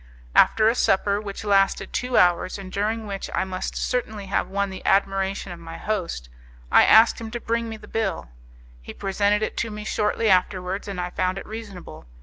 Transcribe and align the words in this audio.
After 0.33 0.67
a 0.67 0.73
supper 0.73 1.21
which 1.21 1.43
lasted 1.43 1.93
two 1.93 2.17
hours, 2.17 2.57
and 2.57 2.71
during 2.71 3.05
which 3.05 3.29
I 3.35 3.43
must 3.45 3.75
certainly 3.75 4.25
have 4.25 4.47
won 4.47 4.71
the 4.71 4.83
admiration 4.83 5.51
of 5.51 5.59
my 5.59 5.77
host, 5.77 6.27
I 6.71 6.85
asked 6.85 7.21
him 7.21 7.29
to 7.29 7.39
bring 7.39 7.69
me 7.69 7.77
the 7.77 7.87
bill. 7.87 8.29
He 8.81 8.95
presented 8.95 9.43
it 9.43 9.55
to 9.57 9.69
me 9.69 9.83
shortly 9.83 10.27
afterwards, 10.27 10.87
and 10.87 10.99
I 10.99 11.11
found 11.11 11.37
it 11.37 11.45
reasonable. 11.45 12.07